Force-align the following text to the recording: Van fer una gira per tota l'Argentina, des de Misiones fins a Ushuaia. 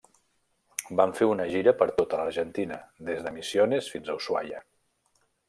Van 1.01 1.11
fer 1.19 1.27
una 1.31 1.45
gira 1.55 1.73
per 1.81 1.87
tota 1.99 2.21
l'Argentina, 2.21 2.81
des 3.11 3.23
de 3.27 3.35
Misiones 3.37 3.93
fins 3.93 4.11
a 4.15 4.19
Ushuaia. 4.23 4.65